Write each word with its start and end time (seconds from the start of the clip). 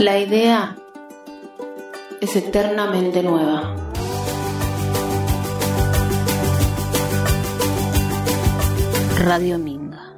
La 0.00 0.18
idea 0.18 0.76
es 2.20 2.34
eternamente 2.34 3.22
nueva. 3.22 3.76
Radio 9.20 9.58
Minga. 9.58 10.12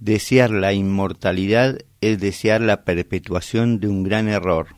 Desear 0.00 0.50
la 0.50 0.72
inmortalidad 0.72 1.78
es 2.00 2.18
desear 2.18 2.60
la 2.60 2.82
perpetuación 2.84 3.78
de 3.78 3.86
un 3.86 4.02
gran 4.02 4.28
error. 4.28 4.76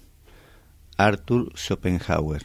Arthur 0.98 1.50
Schopenhauer. 1.56 2.42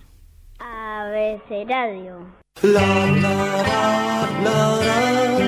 Abeceradio. 0.59 2.27
La 2.61 3.05
la 3.07 3.35
la 3.63 4.29
la 4.43 5.37
la 5.37 5.42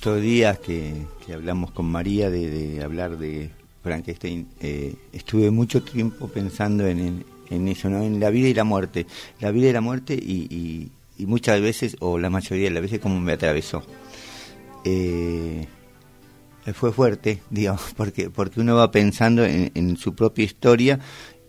estos 0.00 0.22
días 0.22 0.58
que, 0.58 0.94
que 1.26 1.34
hablamos 1.34 1.72
con 1.72 1.84
María 1.84 2.30
de, 2.30 2.82
hablar 2.82 3.18
de 3.18 3.50
Frankenstein, 3.82 4.46
eh, 4.62 4.94
estuve 5.12 5.50
mucho 5.50 5.82
tiempo 5.82 6.26
pensando 6.28 6.86
en, 6.86 7.22
eso, 7.68 7.90
¿no? 7.90 8.02
en 8.02 8.18
la 8.18 8.30
vida 8.30 8.48
y 8.48 8.54
la 8.54 8.64
muerte. 8.64 9.06
La 9.40 9.50
vida 9.50 9.68
y 9.68 9.72
la 9.74 9.82
muerte 9.82 10.14
y- 10.14 10.88
y 11.20 11.26
muchas 11.26 11.60
veces, 11.60 11.96
o 12.00 12.18
la 12.18 12.30
mayoría 12.30 12.64
de 12.64 12.70
las 12.70 12.82
veces, 12.82 12.98
como 13.00 13.20
me 13.20 13.32
atravesó. 13.32 13.84
Eh, 14.84 15.66
fue 16.72 16.92
fuerte, 16.92 17.42
digamos, 17.50 17.92
porque, 17.96 18.30
porque 18.30 18.60
uno 18.60 18.76
va 18.76 18.90
pensando 18.90 19.44
en, 19.44 19.96
su 19.96 20.14
propia 20.14 20.44
historia 20.44 20.98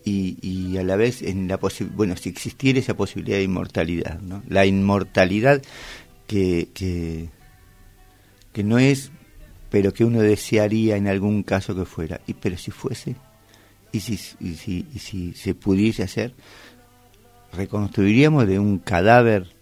y, 0.04 0.76
a 0.76 0.82
la 0.82 0.96
vez 0.96 1.22
en 1.22 1.48
la 1.48 1.58
bueno, 1.94 2.16
si 2.16 2.28
existiera 2.28 2.78
esa 2.78 2.94
posibilidad 2.94 3.36
de 3.38 3.44
inmortalidad, 3.44 4.20
¿no? 4.20 4.42
La 4.48 4.66
inmortalidad 4.66 5.62
que, 6.26 6.68
que, 6.74 7.30
que 8.52 8.64
no 8.64 8.78
es, 8.78 9.10
pero 9.70 9.94
que 9.94 10.04
uno 10.04 10.20
desearía 10.20 10.96
en 10.96 11.06
algún 11.06 11.44
caso 11.44 11.74
que 11.74 11.84
fuera. 11.84 12.20
Y 12.26 12.34
pero 12.34 12.58
si 12.58 12.72
fuese, 12.72 13.16
y 13.92 14.00
si, 14.00 14.18
y 14.40 14.54
si, 14.54 14.86
y 14.92 14.98
si 14.98 15.32
se 15.34 15.54
pudiese 15.54 16.02
hacer, 16.02 16.34
reconstruiríamos 17.52 18.46
de 18.46 18.58
un 18.58 18.78
cadáver, 18.78 19.54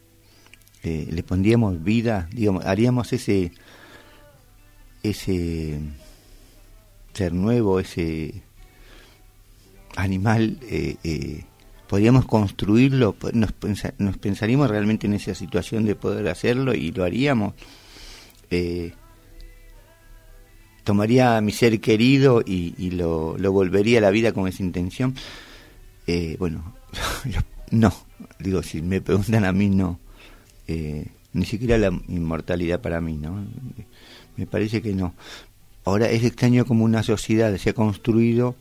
eh, 0.83 1.06
le 1.11 1.23
pondríamos 1.23 1.83
vida, 1.83 2.28
digamos, 2.33 2.64
haríamos 2.67 3.12
ese 3.12 3.53
ese 5.03 5.78
ser 7.14 7.33
nuevo, 7.33 7.81
ese 7.81 8.42
animal, 9.97 10.59
eh, 10.62 10.97
eh, 11.05 11.45
podríamos 11.89 12.27
construirlo, 12.27 13.12
Po- 13.14 13.31
nos, 13.33 13.53
pensa- 13.53 13.95
nos 13.98 14.17
pensaríamos 14.19 14.70
realmente 14.70 15.06
en 15.06 15.14
esa 15.14 15.34
situación 15.34 15.84
de 15.84 15.97
poder 15.97 16.28
hacerlo 16.28 16.75
y 16.75 16.92
lo 16.92 17.05
haríamos. 17.05 17.55
Eh, 18.50 18.92
tomaría 20.84 21.37
a 21.37 21.41
mi 21.41 21.53
ser 21.53 21.81
querido 21.81 22.42
y, 22.44 22.75
y 22.78 22.91
lo, 22.92 23.37
lo 23.38 23.53
volvería 23.53 23.99
a 23.99 24.03
la 24.03 24.10
vida 24.10 24.33
con 24.33 24.49
esa 24.49 24.62
intención. 24.62 25.15
Eh, 26.06 26.37
bueno, 26.38 26.75
no, 27.71 27.93
digo, 28.38 28.62
si 28.62 28.83
me 28.83 29.00
preguntan 29.00 29.44
a 29.44 29.53
mí, 29.53 29.69
no. 29.69 29.99
Eh, 30.70 31.06
ni 31.32 31.47
siquiera 31.47 31.78
la 31.78 31.88
inmortalidad 32.08 32.81
para 32.81 33.00
mí, 33.00 33.16
¿no? 33.16 33.44
Me 34.36 34.47
parece 34.47 34.81
que 34.82 34.92
no. 34.94 35.14
Ahora 35.84 36.08
es 36.10 36.25
extraño 36.25 36.64
como 36.64 36.84
una 36.84 37.03
sociedad 37.03 37.56
se 37.56 37.70
ha 37.70 37.72
construido 37.72 38.54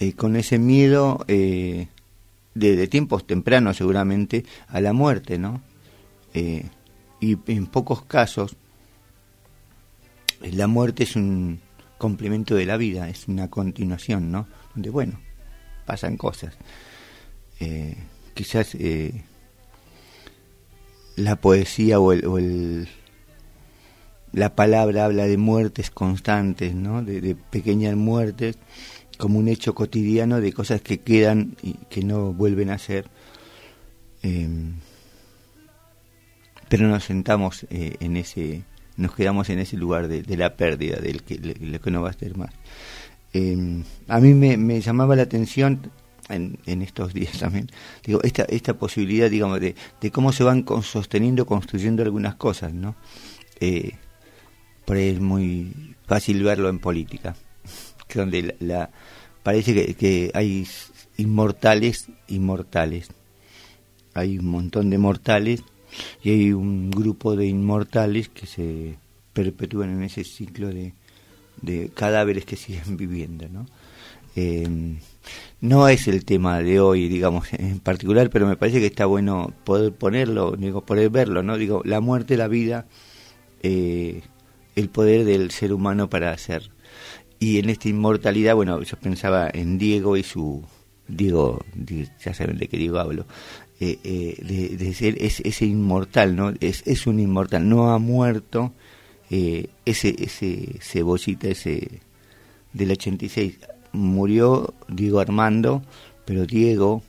eh, 0.00 0.12
con 0.12 0.36
ese 0.36 0.58
miedo 0.58 1.24
eh, 1.28 1.88
de, 2.54 2.88
tiempos 2.88 3.26
tempranos 3.26 3.76
seguramente 3.76 4.44
a 4.68 4.80
la 4.80 4.92
muerte, 4.92 5.38
¿no? 5.38 5.62
Eh, 6.34 6.66
y 7.20 7.38
en 7.46 7.66
pocos 7.66 8.02
casos 8.02 8.56
la 10.40 10.66
muerte 10.66 11.04
es 11.04 11.16
un 11.16 11.60
complemento 11.96 12.54
de 12.54 12.66
la 12.66 12.76
vida, 12.76 13.08
es 13.08 13.26
una 13.26 13.48
continuación, 13.48 14.30
¿no? 14.30 14.46
Donde, 14.74 14.90
bueno, 14.90 15.20
pasan 15.84 16.16
cosas. 16.16 16.56
Quizás 18.34 18.76
la 21.18 21.36
poesía 21.36 22.00
o 22.00 22.12
el, 22.12 22.24
o 22.26 22.38
el- 22.38 22.88
la 24.32 24.54
palabra 24.54 25.04
habla 25.06 25.24
de 25.26 25.36
muertes 25.38 25.90
constantes, 25.90 26.74
¿no? 26.74 27.02
De, 27.02 27.34
pequeñas 27.50 27.96
muertes 27.96 28.56
como 29.16 29.38
un 29.38 29.48
hecho 29.48 29.74
cotidiano 29.74 30.40
de 30.40 30.52
cosas 30.52 30.80
que 30.80 30.98
quedan 30.98 31.56
y 31.62 31.74
que 31.90 32.02
no 32.02 32.32
vuelven 32.32 32.70
a 32.70 32.78
ser. 32.78 33.06
Eh, 34.22 34.48
pero 36.68 36.86
nos 36.88 37.04
sentamos 37.04 37.66
eh, 37.70 37.96
en 38.00 38.16
ese, 38.16 38.62
nos 38.96 39.14
quedamos 39.14 39.48
en 39.48 39.58
ese 39.58 39.76
lugar 39.76 40.06
de, 40.08 40.22
de 40.22 40.36
la 40.36 40.56
pérdida, 40.56 40.96
del 40.98 41.22
que, 41.22 41.38
lo 41.38 41.80
que 41.80 41.90
no 41.90 42.02
va 42.02 42.10
a 42.10 42.12
ser 42.12 42.36
más. 42.36 42.50
Eh, 43.32 43.82
a 44.08 44.20
mí 44.20 44.34
me, 44.34 44.56
me 44.56 44.80
llamaba 44.80 45.16
la 45.16 45.22
atención 45.22 45.90
en, 46.28 46.58
en 46.66 46.82
estos 46.82 47.12
días 47.14 47.38
también, 47.38 47.68
digo, 48.04 48.20
esta, 48.22 48.42
esta 48.44 48.74
posibilidad, 48.74 49.30
digamos, 49.30 49.60
de, 49.60 49.74
de 50.00 50.10
cómo 50.10 50.32
se 50.32 50.44
van 50.44 50.62
con- 50.62 50.82
sosteniendo, 50.82 51.46
construyendo 51.46 52.02
algunas 52.02 52.34
cosas, 52.36 52.72
¿no? 52.72 52.94
Eh, 53.60 53.92
por 54.84 54.96
es 54.96 55.20
muy 55.20 55.72
fácil 56.06 56.42
verlo 56.42 56.68
en 56.68 56.78
política, 56.78 57.36
donde 58.14 58.56
la, 58.60 58.90
parece 59.42 59.74
que, 59.74 59.94
que 59.94 60.30
hay 60.34 60.66
inmortales, 61.18 62.06
inmortales. 62.28 63.08
Hay 64.14 64.38
un 64.38 64.46
montón 64.46 64.90
de 64.90 64.98
mortales 64.98 65.62
y 66.22 66.30
hay 66.30 66.52
un 66.52 66.90
grupo 66.90 67.36
de 67.36 67.46
inmortales 67.46 68.28
que 68.28 68.46
se 68.46 68.96
perpetúan 69.32 69.90
en 69.90 70.02
ese 70.02 70.24
ciclo 70.24 70.68
de, 70.68 70.94
de 71.62 71.90
cadáveres 71.94 72.44
que 72.44 72.56
siguen 72.64 72.96
viviendo, 72.96 73.48
¿no? 73.48 73.66
Eh, 74.36 74.96
no 75.60 75.88
es 75.88 76.06
el 76.08 76.24
tema 76.24 76.60
de 76.60 76.80
hoy, 76.80 77.08
digamos, 77.08 77.52
en 77.52 77.80
particular, 77.80 78.30
pero 78.30 78.46
me 78.46 78.56
parece 78.56 78.80
que 78.80 78.86
está 78.86 79.06
bueno 79.06 79.52
poder 79.64 79.92
ponerlo, 79.92 80.52
digo, 80.56 80.82
poder 80.82 81.10
verlo, 81.10 81.42
¿no? 81.42 81.56
Digo, 81.56 81.82
la 81.84 82.00
muerte, 82.00 82.36
la 82.36 82.48
vida, 82.48 82.86
eh, 83.62 84.22
el 84.76 84.88
poder 84.88 85.24
del 85.24 85.50
ser 85.50 85.72
humano 85.72 86.08
para 86.08 86.30
hacer. 86.32 86.70
Y 87.40 87.58
en 87.58 87.70
esta 87.70 87.88
inmortalidad, 87.88 88.54
bueno, 88.54 88.82
yo 88.82 88.96
pensaba 88.98 89.50
en 89.52 89.78
Diego 89.78 90.16
y 90.16 90.22
su... 90.22 90.64
Diego, 91.08 91.64
di- 91.74 92.06
ya 92.24 92.34
saben 92.34 92.58
de 92.58 92.68
qué 92.68 92.76
Diego 92.76 92.98
hablo, 92.98 93.26
eh, 93.80 93.98
eh, 94.04 94.76
de, 94.78 94.92
ser 94.94 95.16
es, 95.22 95.40
ese 95.40 95.64
inmortal, 95.64 96.36
¿no? 96.36 96.52
Es, 96.60 96.82
es 96.86 97.06
un 97.06 97.18
inmortal, 97.18 97.66
no 97.68 97.92
ha 97.92 97.98
muerto 97.98 98.74
ese, 99.30 100.14
ese 100.18 100.76
cebollita, 100.80 101.48
ese 101.48 102.00
del 102.72 102.90
86. 102.92 103.58
Murió 103.92 104.74
Diego 104.88 105.20
Armando, 105.20 105.82
pero 106.24 106.46
Diego 106.46 107.02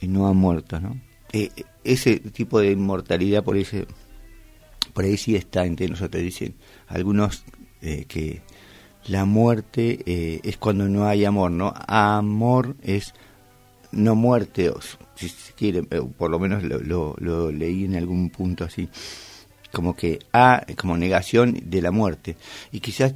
eh, 0.00 0.08
no 0.08 0.26
ha 0.26 0.32
muerto, 0.32 0.80
¿no? 0.80 1.00
Eh, 1.32 1.50
ese 1.84 2.18
tipo 2.18 2.60
de 2.60 2.72
inmortalidad 2.72 3.44
por 3.44 3.56
ese 3.56 3.86
por 4.92 5.04
ahí 5.04 5.16
sí 5.16 5.36
está 5.36 5.64
entre 5.66 5.88
nosotros 5.88 6.22
dicen 6.22 6.54
algunos 6.86 7.44
eh, 7.82 8.06
que 8.08 8.42
la 9.06 9.24
muerte 9.26 10.00
eh, 10.06 10.40
es 10.42 10.56
cuando 10.56 10.88
no 10.88 11.06
hay 11.06 11.24
amor 11.24 11.50
no 11.50 11.74
amor 11.86 12.76
es 12.82 13.12
no 13.92 14.14
muerte 14.14 14.70
o 14.70 14.80
si 15.14 15.28
se 15.28 15.52
quiere 15.52 15.80
eh, 15.90 16.00
por 16.16 16.30
lo 16.30 16.38
menos 16.38 16.62
lo, 16.62 16.78
lo, 16.80 17.14
lo 17.18 17.52
leí 17.52 17.84
en 17.84 17.96
algún 17.96 18.30
punto 18.30 18.64
así 18.64 18.88
como 19.72 19.94
que 19.94 20.20
a 20.32 20.64
como 20.76 20.96
negación 20.96 21.60
de 21.66 21.82
la 21.82 21.90
muerte 21.90 22.36
y 22.72 22.80
quizás 22.80 23.14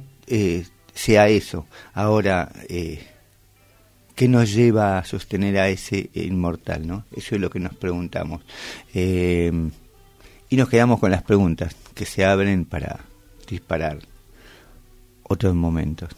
sea 0.99 1.29
eso 1.29 1.65
ahora 1.93 2.51
eh, 2.67 2.99
¿Qué 4.19 4.27
nos 4.27 4.53
lleva 4.53 4.97
a 4.97 5.05
sostener 5.05 5.57
a 5.57 5.69
ese 5.69 6.09
inmortal? 6.13 6.85
¿no? 6.85 7.05
Eso 7.15 7.35
es 7.35 7.41
lo 7.41 7.49
que 7.49 7.61
nos 7.61 7.73
preguntamos. 7.73 8.41
Eh, 8.93 9.49
y 10.49 10.57
nos 10.57 10.67
quedamos 10.67 10.99
con 10.99 11.09
las 11.09 11.23
preguntas 11.23 11.73
que 11.93 12.03
se 12.03 12.25
abren 12.25 12.65
para 12.65 12.99
disparar 13.47 13.99
otros 15.23 15.55
momentos. 15.55 16.09